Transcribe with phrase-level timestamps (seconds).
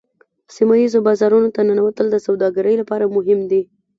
[0.55, 3.61] سیمه ایزو بازارونو ته ننوتل د سوداګرۍ لپاره مهم دي